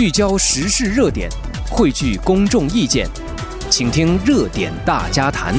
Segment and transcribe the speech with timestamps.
[0.00, 1.28] 聚焦时事热点，
[1.70, 3.06] 汇聚公众意见，
[3.68, 5.54] 请听热点大家谈。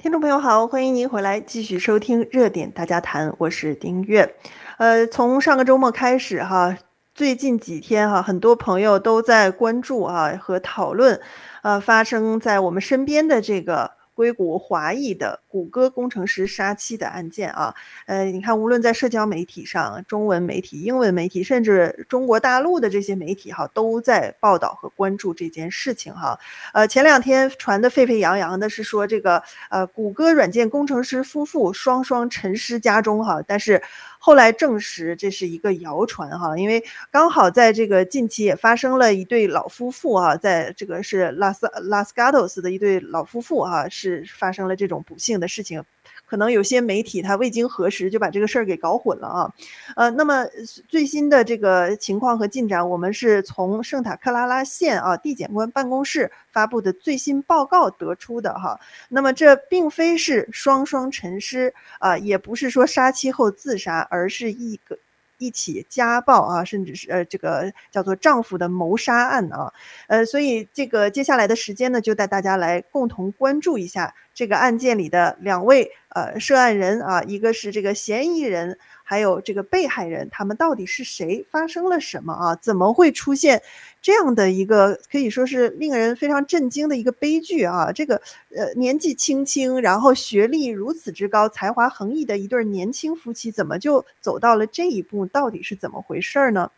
[0.00, 4.34] 听众朋友好，欢迎您回来继续收听热点大家谈，我是丁月。
[4.78, 6.76] 呃，从上个周末开始哈，
[7.14, 11.20] 最近几天哈，很多朋友都在关注啊和讨论，
[11.62, 13.97] 呃，发生在我们身边的这个。
[14.18, 17.72] 硅谷华裔的谷歌工程师杀妻的案件啊，
[18.06, 26.36] 呃，你看，无论在社交媒体上，中文媒体、英文媒体，甚至中国大陆的这些媒体哈，都在报道和关注这件事情哈。
[26.72, 29.40] 呃，前两天传得沸沸扬扬的是说，这个
[29.70, 33.80] 呃，谷歌软件工程师夫妇双双沉尸家中哈，但是。
[34.28, 45.82] 后来证实这是一个谣传哈，因为刚好在这个近期也发生了一对老夫妇啊，在这个是拉斯拉斯加多斯的一对老夫妇哈，是发生了这种不幸的事情。
[46.28, 49.54] 可能有些媒体他未经核实就把这个事儿给搞混了啊，
[49.96, 50.44] 呃，那么
[50.86, 58.78] 最新的这个情况和进展，我们是从圣塔克拉拉县啊地检官办公室发布的最新报告得出的哈。
[59.08, 64.98] 那么这并非是双双沉尸啊，也不是说杀妻后自杀，而是一个。
[65.38, 69.72] 一起家暴啊，甚至是呃这个叫做丈夫的谋杀案啊，
[70.08, 78.78] 呃，所以这个接下来的时间呢，就带大家来共同关注一下这个案件里的两位呃涉案人啊，一个是这个嫌疑人。
[79.08, 81.42] 还有这个被害人，他们到底是谁？
[81.50, 82.54] 发生了什么啊？
[82.56, 83.62] 怎么会出现
[84.02, 87.90] 这样的一个可以说是令人非常震惊的一个悲剧啊？
[87.90, 88.20] 这个
[88.54, 95.24] 呃年纪轻轻，然后学历如此之高，才华横溢的一对年轻夫妻，怎么就走到了这一步？
[95.24, 96.70] 到底是怎么回事儿呢？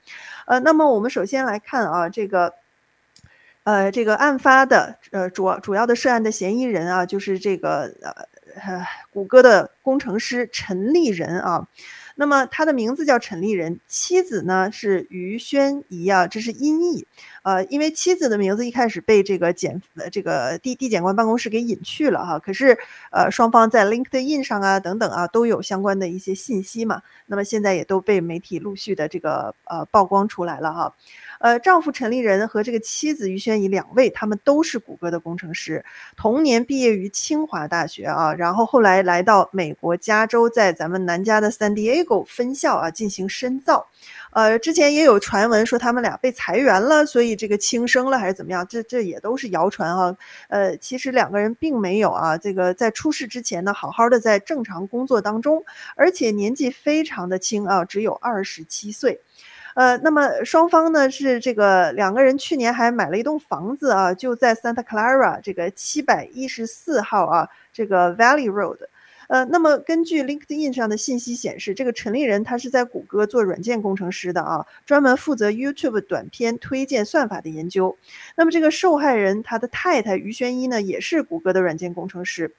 [0.46, 2.54] 呃，那么我们首先来看啊，这个
[3.64, 7.92] 呃这个案发的呃主主要的涉案的嫌疑人啊，就是这个
[8.54, 11.66] 呃谷歌的工程师陈立人啊。
[12.20, 17.06] 那么他的名字叫陈立人，妻子呢是于宣仪啊，这是音译，
[17.42, 22.78] 呃，因为妻子的名字一开始被这个检呃这个地地检官办公室给隐去了哈，可是
[23.10, 30.94] 呃双方在 LinkedIn 上啊等等啊都有相关的一些信息嘛，那么现在也都被媒体陆续的这个呃曝光出来了哈。
[31.38, 35.82] 呃，丈夫陈立人和这个妻子于轩仪两位，他们都是谷歌的工程师，
[36.14, 43.88] 同年毕业于清华大学啊，然后后来来到美国加州，在咱们南加的 San Diego 分校啊进行深造。
[44.32, 48.66] 呃，之前也有传闻说他们俩被裁员了，所以这个轻生了还是怎么样？
[48.68, 50.16] 这这也都是谣传啊。
[50.48, 55.64] 呃，其实两个人并没有啊，这个在出事之前呢，好好的在正常工作当中，
[55.96, 59.20] 而且年纪非常的轻啊，只有二十七岁。
[59.74, 68.78] 呃，那么双方呢是这个两个人去年还买了一栋房子啊，就在 Santa Clara 这个七百一十四号啊，这个 Valley Road。
[69.30, 77.96] 呃，那么根据 LinkedIn 上的信息显示，这个陈立人他是在谷歌做软件工程师的啊，专门负责 YouTube 短片推荐算法的研究。
[78.34, 82.52] 那么这个受害人他的太太于宣仪呢，也是谷歌的软件工程师。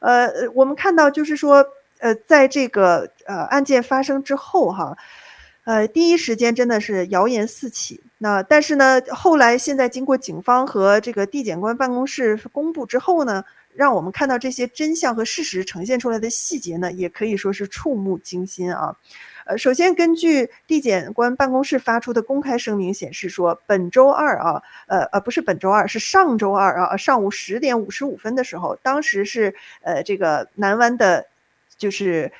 [0.00, 1.62] 呃，我们看到就是说，
[1.98, 4.96] 呃，在这个呃案件发生之后哈。
[5.64, 8.02] 呃，第一时间真的是谣言四起。
[8.18, 13.42] 那但是呢，后来现在经过警方和这个地检官办公室公布之后呢，
[13.74, 18.96] 让我们看到这些真相和事实呈现出来的细节呢，也可以说是触目惊心啊。
[19.46, 31.26] 呃，首先根据地检官办公室发出的公开声明显示说，本周二啊，呃呃，不是本周二，是上周二啊，上午十点五十五分的时候，当时是呃这个南湾的，
[31.76, 32.32] 就是。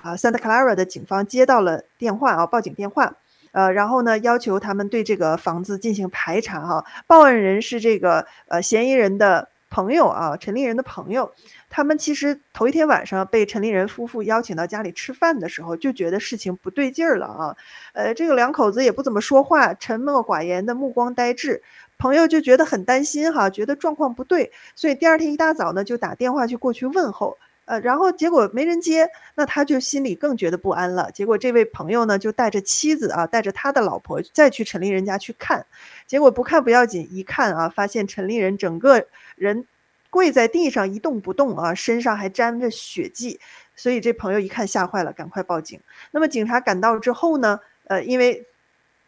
[0.00, 3.14] 啊，Santa Clara 的警方接到了电话啊，报警电话，
[3.50, 6.86] 呃，然后呢，要求他们对这个房子进行排查哈。
[7.06, 11.32] 报案人是这个呃嫌疑人的朋友啊，陈立人的朋友。
[11.70, 17.56] 他们其实头一天晚上被陈立人夫妇邀请到家里吃饭的时候，就觉得事情不对劲儿了啊。
[17.94, 21.62] 呃，这个两口子也不怎么说话，沉默寡言的，目光呆滞。
[21.96, 27.38] 朋友就觉得很担心哈，觉得状况不对，所以第二天一大早呢，就打电话去过去问候。
[27.64, 31.10] 呃，然后结果没人接，那他就心里更觉得不安了。
[31.12, 35.64] 结果这位朋友呢，就带着妻子啊，带着他的老婆再去陈立人家去看。
[36.06, 39.06] 结果不看不要紧，一看啊，发现陈立人整个
[39.36, 39.66] 人
[40.10, 43.38] 跪在地上一动不动啊，身上还沾着血迹。
[43.76, 45.80] 所以这朋友一看吓坏了，赶快报警。
[46.10, 48.46] 那么警察赶到之后呢，呃，因为。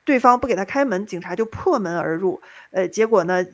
[0.05, 2.43] 对方不给他开门，警察就破门而入。
[2.71, 3.45] 呃，结果呢，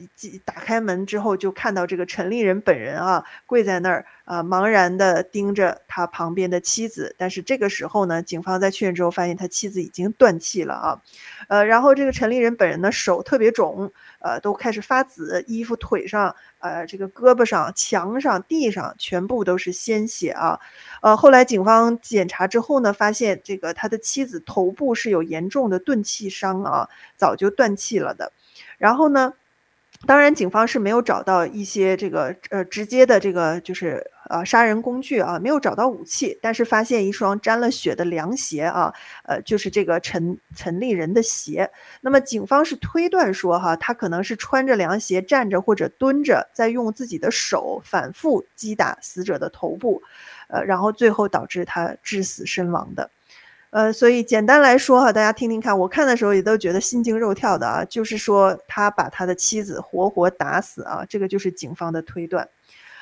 [0.45, 7.15] 打开门之后就看到这个陈立人本人啊，跪在那儿啊，茫然地盯着他旁边的妻子。
[7.17, 11.03] 但是这个时候呢，警方在确认之后发现他妻子已经断气了啊。
[11.49, 16.35] 呃，然后这个陈立人本人呢，手特别肿，呃，都开始发紫，衣服腿上。
[16.61, 20.61] 呃，这个胳膊上、墙上、地上全部都是鲜血啊！
[21.01, 28.33] 呃，后来警方检查之后呢，发现这个他的妻子头部是有严重的钝器伤啊，早就断气了的。
[28.77, 29.33] 然后呢，
[30.07, 38.95] 当然，警方是没有找到一些这个呃直接的这个就是呃杀人工具啊，没有找到武器，但是发现一双沾了血的凉鞋啊，
[39.25, 41.71] 呃，就是这个陈陈立人的鞋。
[42.01, 50.03] 那么警方是推断说哈，他可能是穿着凉鞋站着或者蹲着，在用自己的手反复击打死者的头部，
[50.49, 53.11] 呃，然后最后导致他致死身亡的。
[53.71, 57.85] 呃，所以简单来说哈，大家听听看，我看的时候也都觉得心惊肉跳的啊。
[57.85, 62.49] 就是说他把他的妻子活活打死啊，这个就是警方的推断。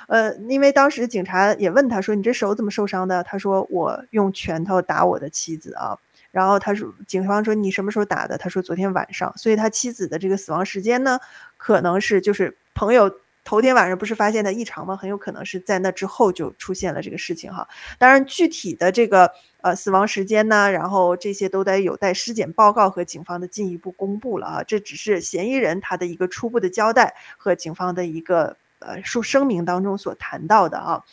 [0.08, 5.96] 呃，因为当时警察也问他说：“你这手怎么受伤的？”他说：“我用拳头打我的妻子啊。”
[6.32, 11.20] 然后他说：“警方说你什么时候打的？”他说：“昨天晚上。”所以他妻子的这个死亡时间呢，
[11.56, 13.20] 可能是就是朋友。
[13.44, 14.94] 头天晚上不是发现的异常吗？
[14.94, 17.66] 很有可能是在那之后就出现了这个事情哈。
[17.98, 19.32] 当然，具体的这个
[19.62, 24.62] 呃死亡时间呢，然后这些都得有待尸检报告和警方的进一步公布了啊。
[24.64, 31.04] 这只是嫌疑人他的一个初步的交代和警方的一个呃说声明当中所谈到的啊。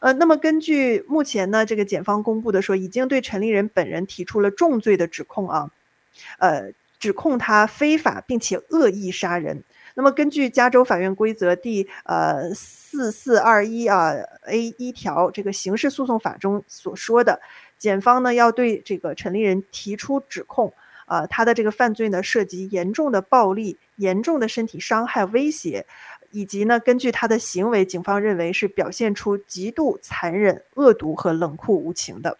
[0.00, 5.70] 呃，那么根据目前呢这个检方公布的说，已经对陈立人本人提出了重罪的指控啊，
[6.38, 9.64] 呃，指控他非法并且恶意杀人。
[9.96, 14.12] 那么，根据加州法院规则第呃四四二一啊
[14.44, 17.40] A 一条这个刑事诉讼法中所说的，
[17.78, 20.74] 检方呢要对这个陈立人提出指控、
[21.06, 25.86] 呃，他的这个犯罪呢涉及严重的暴力、严重的身体伤害、威胁，
[26.30, 32.38] 以及呢根据他的行为，警方认为是表现出极度残忍、恶毒和冷酷无情的。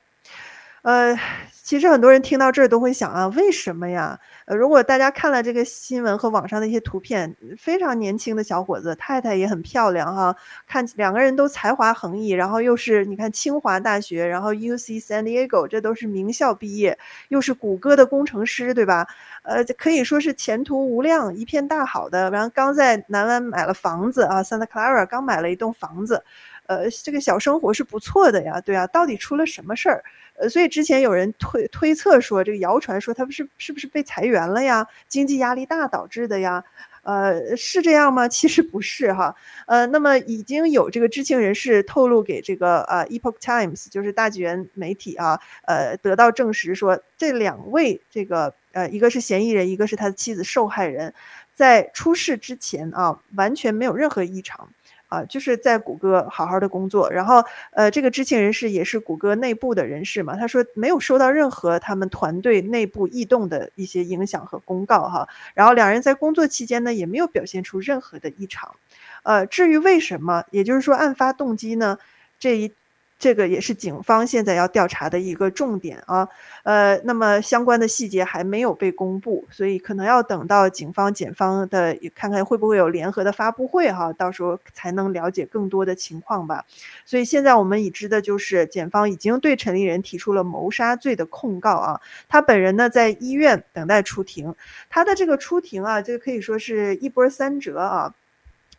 [0.82, 1.19] 呃，
[1.64, 4.20] 其实很多人听到这儿都会想啊，为什么呀？
[4.44, 19.06] 呃，如果大家看了这个新闻和网上的一些图片，非常年轻的小伙子，太太也很漂亮哈，看两个人都才华横溢，然后又是你看清华大学，然后 UC San Diego，这都是名校毕业，又是谷歌的工程师，对吧？
[19.44, 22.31] 呃，可以说是前途无量，一片大好的。
[22.31, 26.22] 然后刚在南湾买了房子啊，Santa Clara 刚买了一栋房子。
[26.66, 30.05] 呃，这个小生活是不错的呀，对啊，到底出了什么事儿？
[30.37, 34.87] 呃，所以之前有人推推测说，这个谣传说他不是是不是被裁员了呀？
[35.08, 36.64] 经济压力大导致的呀？
[37.02, 38.26] 呃，是这样吗？
[38.28, 39.37] 其实不是哈。
[39.66, 51.12] 呃，那么已经有这个知情人士透露给这个呃 Epoch Times，就是大纪元媒体啊，呃，得到证实说，这两位这个呃，一个是嫌疑人，一个是他的妻子受害人，
[51.55, 54.70] 在出事之前啊，完全没有任何异常。
[55.14, 68.75] 啊，就是在谷歌好好的工作，然后呃，这个知情人士也是谷歌内部的人士嘛，他说没有收到任何他们团队内部异动的一些影响和公告哈，然后两人在工作期间呢也没有表现出任何的异常，
[69.22, 71.99] 呃，至于为什么，也就是说案发动机呢，
[72.38, 72.72] 这一。
[73.16, 76.28] 这个也是警方现在要调查的一个重点啊，
[76.62, 86.66] 呃，那么相关的细节还没有被公布，所以可能要等到警方、检方的看看会不会有联合的发布会哈，到时候才能了解更多的情况吧。
[87.06, 94.55] 所以现在我们已知的就是，检方已经对陈立人提出了谋杀罪的控告啊，他本人呢在医院等待出庭，
[94.90, 98.14] 他的这个出庭啊，这个可以说是一波三折啊，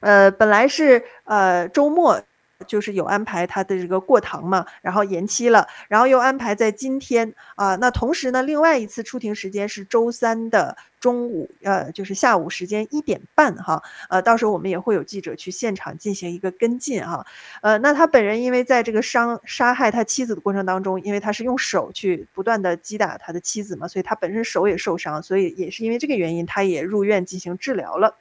[0.01, 2.21] 呃，本来是呃周末。
[2.67, 7.75] 就是有安排他的这个过堂嘛，然后延期了，然后又安排在今天啊。
[7.75, 13.81] 那同时呢，另外一次出庭时间是周三的中午，呃，就是下午时间一点半哈。
[14.09, 17.25] 呃，到时候我们也会有记者去现场进行一个跟进哈。
[17.61, 28.17] 呃，那他本人因为在这个伤杀害他妻子的过程当中，因为他是用手去不断的击打他的妻子嘛，所以他本身手也受伤，所以也是因为这个原因，他也入院进行治疗了。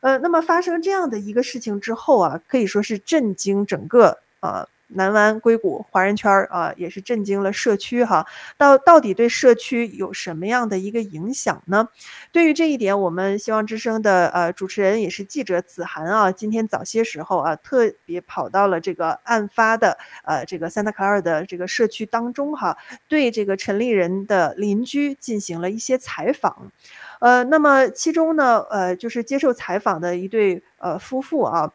[0.00, 8.26] 呃，那么发生这样的一个事情之后啊，可以说是震惊整个呃南湾硅谷华人圈儿啊，也是震惊了社区哈。
[8.56, 11.88] 到到底对社区有什么样的一个影响呢？
[12.32, 22.78] 对于这一点，我们希望之声的呃主持人也是记者子涵啊，今天早些时候啊，特别跑到了这个案发的呃这个 Santa Clara 的这个社区当中哈，
[23.08, 26.72] 对这个陈立人的邻居进行了一些采访。
[27.20, 31.72] 呃，那么其中呢，呃，就是接受采访的一对呃夫妇啊，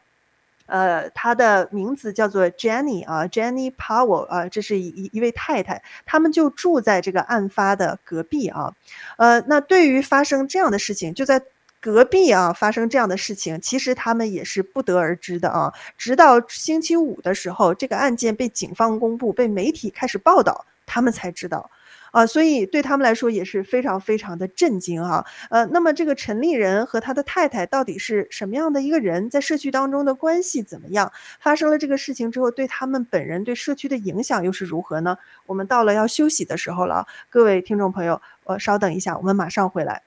[0.66, 8.74] 呃，他的名字叫做 Jenny 啊，Jenny Powell 啊，这是一一位太太，他们就住在这个案发的隔壁啊，
[9.18, 11.42] 呃，那对于发生这样的事情，就在
[11.82, 21.70] 隔壁啊发生这样的事情，其实他们也是不得而知的啊，直到星期五的时候，这个案件被警方公布，被媒体开始报道，他们才知道。
[22.14, 25.26] 啊，所以对他们来说也是非常非常的震惊哈。
[25.50, 31.12] 呃，那么这个陈立人和他的太太到底是什么样的一个人，在社区当中的关系怎么样？
[31.40, 35.18] 发生了这个事情之后，对他们本人对社区的影响又是如何呢？
[35.48, 40.04] 我们到了要休息的时候了，各位听众朋友，呃，稍等一下，我们马上回来。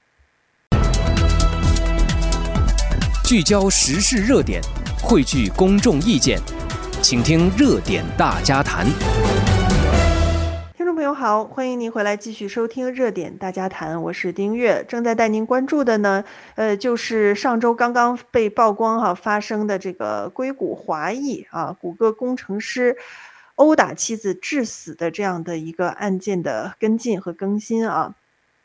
[3.25, 4.61] 聚焦时事热点，
[5.03, 6.39] 汇聚公众意见，
[7.01, 8.87] 请听热点大家谈。
[11.07, 16.21] 听众朋友好，欢迎您回来继续收听热点大家谈，我是丁月，正在带您关注的呢，
[16.55, 22.97] 呃，就是上周刚刚被曝光哈、发生的这个硅谷华裔啊，谷歌工程师
[23.55, 28.13] 殴打妻子致死的这样的一个案件的跟进和更新啊。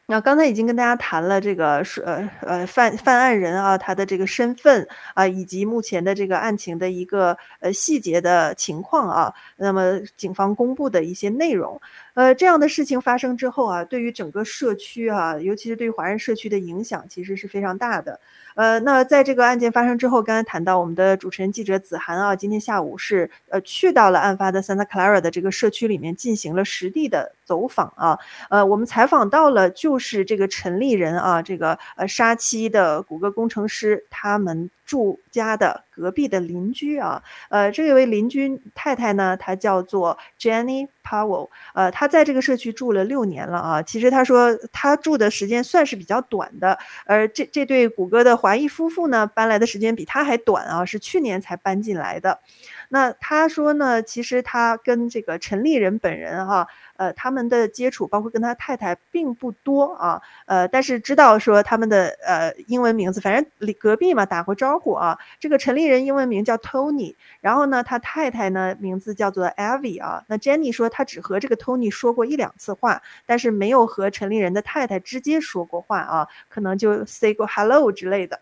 [0.06, 11.80] 那刚才已经跟大家谈了这个是呃呃犯犯案人啊，他的这个身份啊，以及目前的这个案情的一个呃细节的情况啊，那么警方公布的一些内容。
[12.14, 18.20] 呃，这样的事情发生之后啊，对于整个社区啊，尤其是对于华人社区的影响，其实是非常大的。
[18.54, 28.18] 呃，那在这个案件发生之后，刚才谈到我们的主持人记者子涵啊，今天下午是呃去到了案发的 Santa Clara 的这个社区里面进行了实地的走访啊。
[28.50, 34.70] 呃，我们采访到了就是这个陈立人啊，这个呃杀妻的谷歌工程师他们。
[34.84, 43.82] 住家的隔壁的邻居啊，呃，这位邻居太太呢，她叫做 Jenny Powell，呃，她在这个社区住了六年了啊。
[43.82, 52.40] 其实她说她住的时间算是比较短的，而这这对谷歌的华裔夫妇呢，搬来的时间比她还短啊，是去年才搬进来的。
[52.88, 56.66] 那她说呢，其实她跟这个陈立人本人哈、
[57.02, 65.18] 呃，他们的接触包括跟他太太并不多啊，呃，但是知道说他们的呃英文名字，反正隔壁嘛打过招呼啊。
[65.40, 70.22] 这个陈立人英文名叫 Tony，然后呢，他太太呢名字叫做 Avie 啊。
[70.28, 78.38] 那 Jenny 说他只和这个 Tony 说过一两次话，但是没有和陈立人的太太直接说过话啊，可能就 say 过 hello 之类的。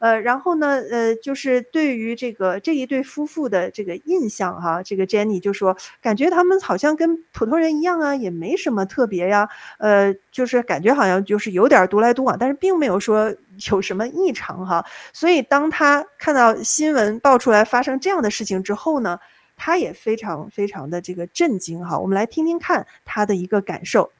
[0.00, 13.32] 呃，然后呢，呃，就是对于这个这一对夫妇的这个印象哈，这个 Jenny 就说，感觉他们好像跟普通人一样啊，也没什么特别呀，呃，就是感觉好像就是有点独来独往，但是并没有说
[13.70, 14.84] 有什么异常哈。
[15.12, 19.18] 所以当他看到新闻爆出来发生这样的事情之后呢，
[19.54, 21.98] 他也非常非常的这个震惊哈。
[21.98, 24.10] 我们来听听看他的一个感受。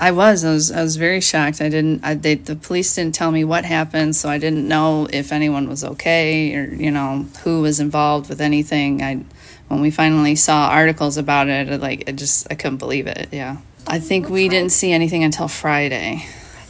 [0.00, 0.44] I was.
[0.44, 0.70] I was.
[0.70, 1.60] I was very shocked.
[1.60, 2.04] I didn't.
[2.04, 5.68] I, they, the police didn't tell me what happened, so I didn't know if anyone
[5.68, 9.02] was okay or you know who was involved with anything.
[9.02, 9.18] I,
[9.66, 13.28] when we finally saw articles about it, like it just I couldn't believe it.
[13.32, 13.56] Yeah.
[13.88, 16.20] I think we didn't see anything until Friday.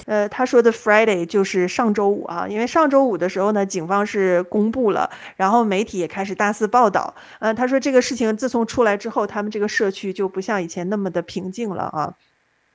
[0.07, 7.15] 呃，他说的 Friday 就是上周五啊，因为上周五的时候呢，警方是公布了，然后媒体也开始大肆报道。
[7.41, 12.15] 呃，他说这个事情自从出来之后，他们这个社区就不像以前那么的平静了啊。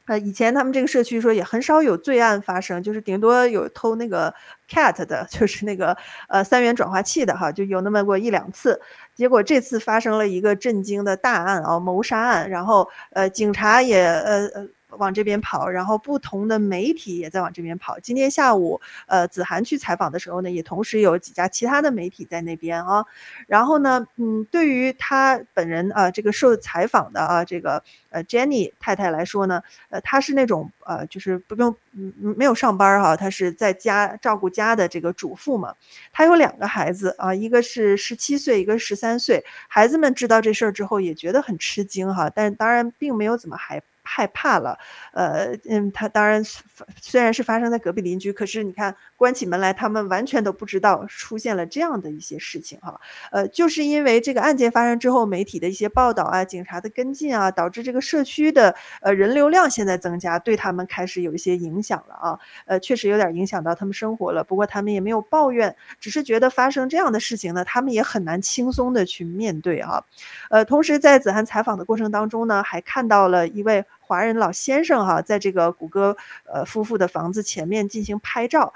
[0.08, 4.34] 呃，以前他们这个社区说也很少有罪案发生，就是顶多有偷那个
[4.68, 5.96] cat 的， 就是那个
[6.28, 8.80] 呃三元转化器的哈，就有那么过一两次。
[9.14, 14.68] 结果这次发生了一个震惊的大案啊，谋杀案，然后呃警察也呃呃。
[14.98, 17.98] 往这边跑，然后不同的媒体也在往这边跑。
[18.00, 23.04] 今天下午，呃，子涵去采访的时候呢，也同时有几家其他的媒体在那边啊。
[23.46, 35.74] 然后呢，嗯，对于他本人啊，这个受采访的啊，这个呃 Jenny 太太来说呢，呃，她是那种呃，就是不用嗯没有上班哈，她是在家照顾家的这个主妇嘛。
[36.12, 39.44] 她有两个孩子啊，一个是十七岁，一个十三岁。
[39.68, 43.82] 孩子们知道这事儿之后也觉得很吃惊哈，但当然并没有怎么害。
[44.10, 44.78] 害怕了，
[45.12, 52.98] 呃，嗯，他当然虽然是发生在隔壁邻居，可是你看关起门来，他们完全都不知道出现了这样的一些事情哈，
[53.30, 64.42] 呃，就是因为这个案件发生之后，媒体的一些报道啊，警察的跟进啊，导致这个社区的呃人流量现在增加，对他们开始有一些影响了啊，呃，确实有点影响到他们生活了。
[64.42, 70.02] 不过他们也没有抱怨，只是觉得发生这样的事情呢，他们也很难轻松的去面对啊，
[70.48, 73.84] 呃，同时在子涵采访的过程当中呢，还看到了一位。
[74.08, 76.16] 华人老先生哈，在这个谷歌
[76.50, 78.72] 呃夫妇的房子前面进行拍照，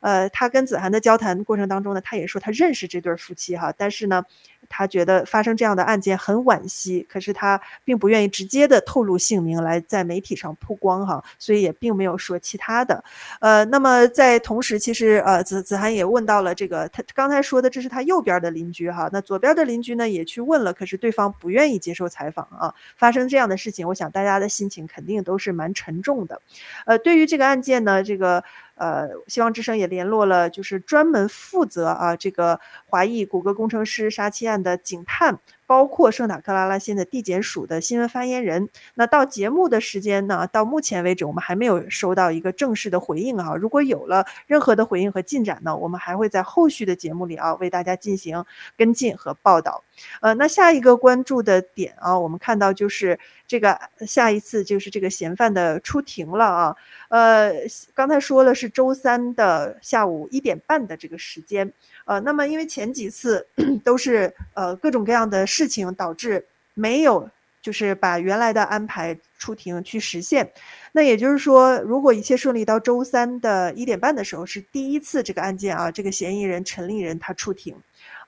[0.00, 4.24] 呃，他跟子涵的交谈过程当中呢，他也说他认识这对夫妻哈，但是呢。
[4.70, 13.02] 他觉得发生这样的案件很惋惜，可是他并不愿意直接的透露姓名来在媒体上曝光哈，所以也并没有说其他的。
[13.40, 22.74] 呃，那么在同时，其实呃子子涵也问到了这个他刚才说的这是他右边的邻居哈，那左边的邻居呢也去问了，可是对方不愿意接受采访啊。
[22.94, 26.42] 发生这样的事情，我想大家的心情肯定都是蛮沉重的。
[26.84, 28.44] 呃，对于这个案件呢，这个
[28.78, 38.70] 呃希望之声也联络了，就是专门负责啊这个华裔谷歌工程师杀妻案的警探包括圣塔克拉拉县的地检署的新闻发言人。
[38.94, 43.54] 那到节目的时间呢，到目前为止我们还没有收到一个正式的回应啊。
[43.54, 48.42] 如果有了任何的回应和进展呢，我们还会在后续的节目里啊为大家进行
[48.78, 49.84] 跟进和报道。
[50.22, 56.76] 呃，那下一个关注的点啊，我们看到就是这个下一次就是这个嫌犯的出庭了啊。
[57.10, 57.52] 呃，
[57.94, 61.74] 刚才说了是周三的下午一点半的这个时间。
[62.08, 63.46] 呃，那么因为前几次
[63.84, 67.28] 都是呃各种各样的事情导致没有，
[67.60, 70.50] 就是把原来的安排出庭去实现。
[70.92, 77.76] 那也就是说，如果一切顺利，到周三的一点半的时候是第一次这个案件啊，这个嫌疑人陈立人他出庭。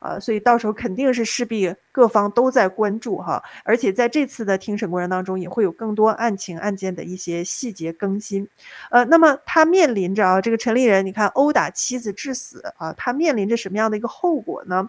[0.00, 8.48] 啊，所以到时候肯定是势必各方都在关注哈，而且在这次的庭审过程当中，也会有更多案情案件的一些细节更新。
[8.90, 14.88] 呃，那么他面临着啊，这个陈立人，你看殴打妻子致死啊，他面临着什么样的一个后果呢？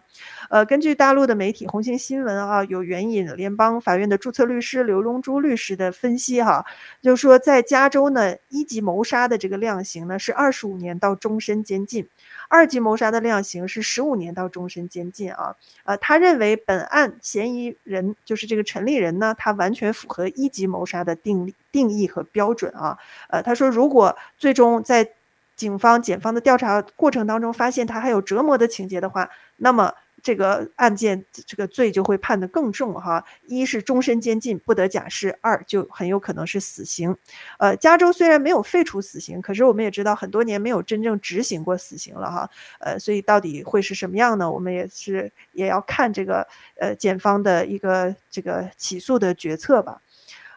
[0.49, 6.65] 呃，根据大陆的媒体红星新闻啊，有援引联邦法院的注册律师刘龙珠律师的分析哈，
[7.01, 12.07] 就是说在加州呢，一级谋杀的这个量刑呢是二十五年到终身监禁。
[12.51, 15.55] 二级谋杀的量刑是十五年到终身监禁啊，
[15.85, 22.97] 呃，他认为本案嫌疑人就是这个陈立人呢，他完全符合一级谋杀的定定义和标准啊，
[23.29, 25.09] 呃，他说如果最终在
[25.55, 29.93] 警方检方的调查过程当中发现他还有折磨的情节的话，那么。
[30.23, 37.15] 这个案件这个罪就会判得更重哈，一是终身监禁不得假释，二就很有可能是死刑。
[37.57, 42.49] 呃，加州虽然没有废除死刑，可是我们也知道很多年没有真正执行过死刑了哈。
[42.79, 44.51] 呃，所以到底会是什么样呢？
[44.51, 46.47] 我们也是也要看这个
[46.79, 50.01] 呃检方的一个这个起诉的决策吧。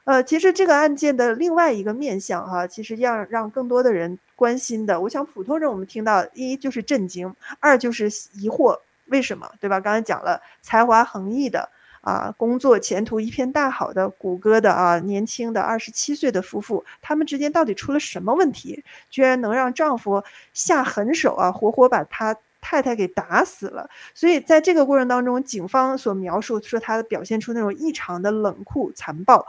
[0.04, 8.78] 呃，其实这个案件的另外一个面向哈，其实要让更多的人关心的，我想普通人我们听到一就是震惊，二就是疑惑。
[9.06, 9.50] 为什么？
[9.60, 9.80] 对吧？
[9.80, 11.68] 刚才讲了，才华横溢的
[12.00, 18.84] 啊，工作前途一片大好的谷歌的啊，年轻的二十七岁的夫妇，他们之间到底出了什么问题？
[19.10, 23.88] 居然能让丈夫下狠手啊，活活把他太太给打死了。
[24.14, 29.46] 所以在这个过程当中，警方所描述说他表现出那种异常的冷酷残暴。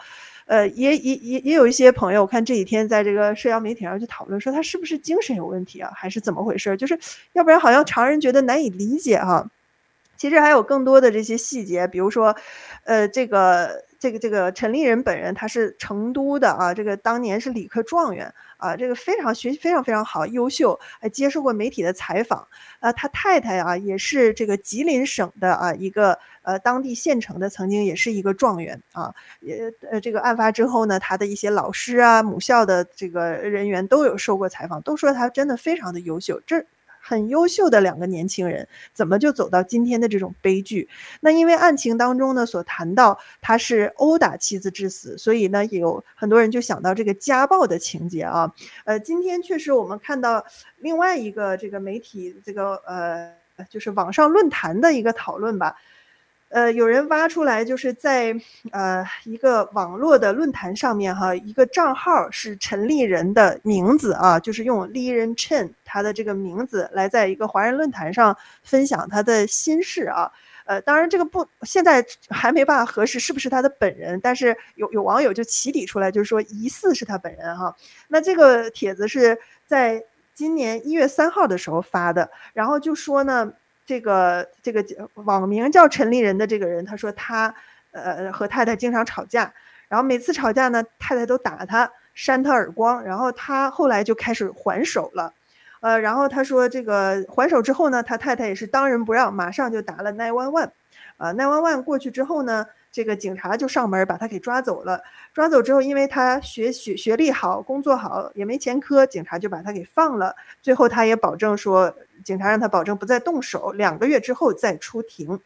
[0.47, 6.77] 呃，也也也也有一些朋友，看这几天在这个社交媒体上去讨论说他是不是精神有问题啊，还是怎么回事？
[6.77, 6.99] 就是
[7.33, 9.49] 要不然好像常人觉得难以理解哈、啊。
[10.25, 12.35] 其实还有更多的这些细节，比如说，
[12.83, 22.47] 呃，这个这个这个陈立人本人他是成都的啊，这个当年是理科状元啊，这个非常学习非常非常好，优秀，还接受过媒体的采访。
[22.79, 29.13] 啊，他太太啊也是这个吉林省的啊一个呃当地县城的，曾经也是一个状元啊。
[29.41, 36.41] 也呃这个案发之后呢，他的一些老师啊、母校的这个人员都有受过采访，都说他真的非常的优秀。
[36.47, 36.65] 这。
[37.07, 40.89] 很优秀的两个年轻人，怎么就走到今天的这种悲剧？
[41.21, 48.51] 那因为案情当中呢，所谈到他是殴打妻子致死，所以呢，也有很多人就想到这个家暴的情节啊。
[48.85, 50.43] 呃，今天确实我们看到
[50.79, 53.31] 另外一个这个媒体这个呃，
[53.69, 55.75] 就是网上论坛的一个讨论吧。
[56.55, 58.33] 呃，有人挖出来，就是在
[58.71, 70.31] 呃一个网络的论坛上面哈，一个账号是陈立人的名字啊，就是用立人陈他的这个名字来在一个华人论坛上分享他的心事啊。
[70.63, 77.75] 呃，当然这个不现在还没办法核实是不是他的本人，但是有有网友就起底出来，就是说疑似是他本人哈。
[78.07, 79.37] 那这个帖子是
[79.67, 80.01] 在
[80.33, 83.51] 今年一月三号的时候发的，然后就说呢。
[83.85, 87.53] 这个这个网名叫陈立人的这个人，他说他
[87.91, 89.53] 呃和太太经常吵架，
[89.87, 95.33] 然后每次吵架呢，太太都打他，扇他耳光，然后他后来就开始还手了，
[95.81, 100.69] 呃，然后他说这个还手之后呢，他太太也是当仁不让，马上就打了 nine one one，
[101.17, 105.03] 啊 nine one one 过去之后呢，这个警察就上门把他给抓走了，
[105.33, 111.93] 抓走之后，因为他学学学历好，工作好，也没前科，警察就把他给放了，最后他也保证说。
[112.23, 115.37] 警察让他保证不再动手，两个月之后再出庭。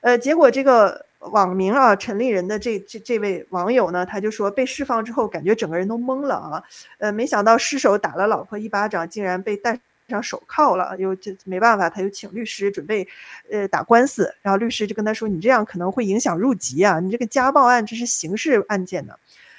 [0.00, 6.62] 呃，结果这个网名啊，陈立人的这这这位网友呢，他就说被释放之后，感觉整个人都懵了啊。
[6.96, 10.96] 呃，没想到失手打了老婆一巴掌，竟然被带上手铐了。
[10.98, 13.06] 又这没办法，他又请律师准备
[13.50, 14.34] 呃打官司。
[14.42, 19.14] 然后律师就跟他说：“你这样可能会影响入籍啊，你这个家暴案这是刑事案件呢。”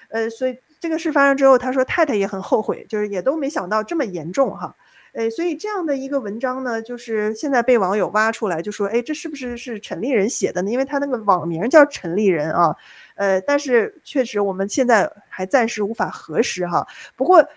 [0.10, 4.75] 呃，所以这个事发生之后，他说太太也很后悔，就是也都没想到这么严重哈。
[5.13, 10.69] 哎，所以这样的一个文章呢，就是现在被网友挖出来，就说，哎，这是不是是陈立人写的呢？
[10.69, 12.75] 因为他那个网名叫陈立人啊，
[13.15, 16.86] 呃，但是确实我们现在还暂时无法核实哈。
[17.15, 17.47] 不过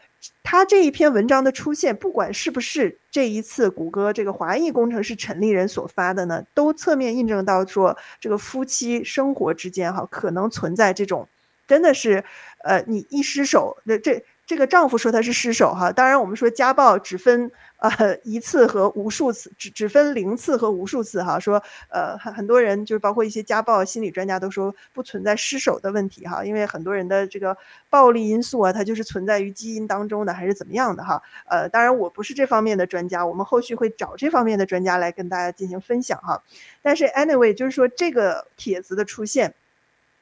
[0.43, 11.29] 他这一篇文章的出现，不管是不是这一次谷歌这个华裔工程师陈立人所发的呢，都侧面印证到说，这个夫妻生活之间哈，可能存在这种，
[11.67, 12.25] 真的是，
[12.65, 14.25] 呃，你一失手，那这。
[14.49, 21.39] 这个丈夫说他是失手哈，当然我们说家暴只分呃一次和无数次，只只分零次和无数次哈。
[21.39, 27.59] 说呃很很多人就是包括一些家暴心理专家都说不存在失手的问题哈，因为很多人的这个
[27.91, 31.23] 暴力因素啊，它就是存在于基因当中的还是怎么样的哈。
[31.45, 36.43] 呃，当然我不是这方面的专家，我们后续会找这方面的专家来跟大家进行分享哈。
[36.81, 39.53] 但是 anyway 就是说这个帖子的出现，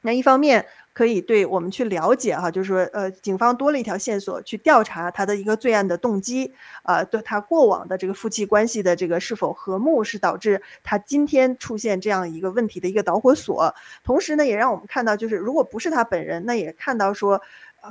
[0.07, 0.65] 那一方面。
[0.97, 13.75] 可以对我们去了解哈，就是说，呃，警方多了一条线索去调查他的一个罪案的动机，啊，对他过往的这个夫妻关系的这个是否和睦，是导致他今天出现这样一个问题的一个导火索。
[14.03, 17.39] 同时呢，也让我们看到，就是如果不是他本人，那也看到说，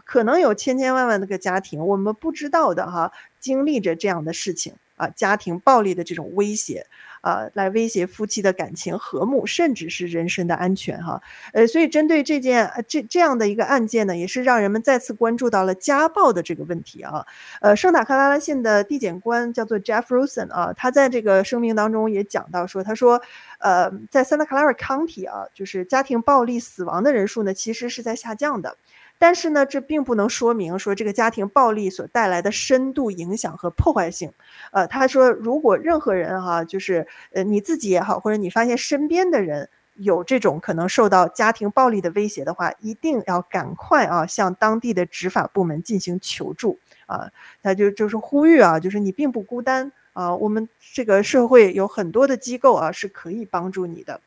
[0.05, 6.87] 可能有千千万万的个家庭，我们不知道的哈，经历着这样的事情啊，家庭暴力的这种威胁。
[7.23, 11.21] 呃，来威胁夫妻的感情和睦，甚至是人身的安全，哈，
[11.53, 17.27] 呃，所以针对这件这这样的一个案件呢，也是让人们再次关注到了家暴的这个问题啊。
[17.61, 23.21] 呃，圣塔克拉拉县的地检官叫做 Jeff Rosen 啊，他在这个声明当中也讲到说，他说，
[23.59, 28.77] 呃，在 Santa Clara County 啊，就是家庭暴力死亡的人数呢，其实是在下降的。
[29.19, 34.33] 但是呢，这并不能说明说这个家庭暴力所带来的深度影响和破坏性。
[34.73, 47.31] 呃，他说，如果任何人哈，就是呃你自己也好，或者你发现身边的人有这种可能受到家庭暴力的威胁的话，一定要赶快啊向当地的执法部门进行求助啊。
[47.63, 54.19] 他就就是呼吁啊，就是你并不孤单啊，我们这个社会有很多的机构啊是可以帮助你的。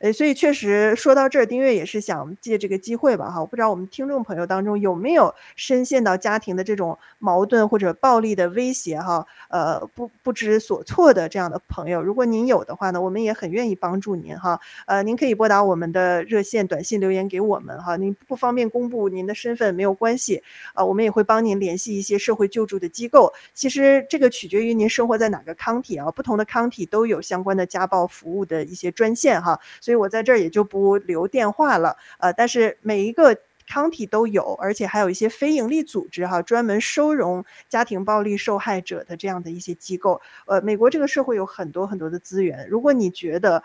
[0.00, 20.42] 诶，所以确实说到这儿，丁月也是想借这个机会吧，哈，我不知道我们听众朋友当中有没有深陷到家庭的这种矛盾或者暴力的威胁，哈，呃，不不知所措的这样的朋友，如果您有的话呢，我们也很愿意帮助您，哈，呃，您可以拨打我们的热线、短信留言给我们，哈，您不方便公布您的身份没有关系，
[20.74, 23.32] 啊，我们也会帮您联系一些社会救助的机构。
[23.54, 29.60] 其实这个取决于您生活在哪哪个 county 啊，不同的 county 都有相关的家暴服务的一些专线，哈。
[29.82, 33.36] 所以我在这儿也就不留电话了，呃，但是每一个
[33.68, 40.22] county 都有，而且还有一些非营利组织哈，专门收容家庭暴力受害者的这样的一些机构。
[40.46, 43.62] 呃，美国这个社会有很多很多的资源，如果你觉得，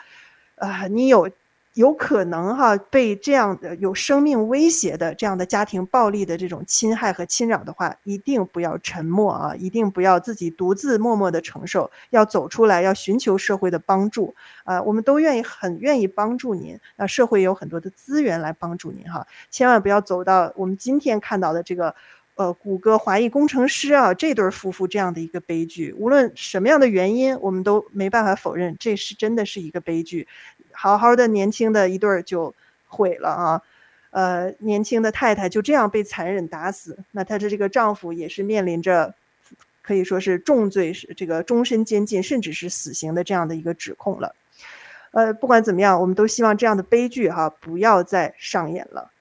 [0.55, 1.29] 呃，你有。
[1.75, 9.55] 有可能哈被这样的有生命威胁的这样的家庭暴力的这种侵害和侵扰的话，一定不要沉默啊！
[9.55, 14.81] 一定不要自己独自默默的承受，要走出来，要寻求社会的帮助啊！
[14.81, 17.07] 我们都愿意很愿意帮助您啊！
[17.07, 19.25] 社会有很多的资源来帮助您哈！
[19.49, 21.95] 千万不要走到我们今天看到的这个
[22.36, 25.93] 呃谷歌华裔工程师啊这对夫妇这样的一个悲剧。
[25.93, 30.27] 无论什么样的原因，我们都没办法否认这是真的是一个悲剧。
[30.73, 32.53] 好好的年轻的一对儿就
[32.88, 33.62] 毁了啊，
[34.12, 39.13] 呃，年轻的太太就这样被残忍打死，那她的这个丈夫也是面临着
[39.81, 44.36] 可以说是重罪，是这个终身监禁，甚至是死刑的这样的一个指控了。
[45.12, 49.12] 呃，不管怎么样，我们都希望这样的悲剧哈不要再上演了。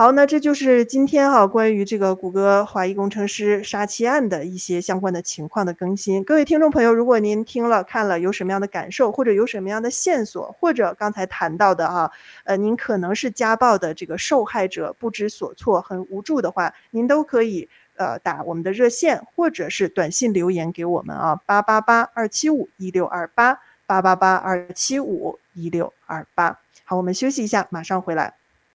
[0.00, 6.22] 好，那这就是今天哈关于这个谷歌华裔工程师杀妻案的一些相关的情况的更新。
[6.22, 12.12] 各位听众朋友，如果您听了看了有什么样的感受，或者有什么样的线索，或者刚才谈到的哈，
[12.44, 26.60] 呃，您可能是家暴的这个受害者，不知所措，很无助的话，您都可以呃打我们的热线，或者是短信留言给我们啊，八八八二七五一六二八八八八二七五一六二八。
[26.84, 28.37] 好，我们休息一下，马上回来。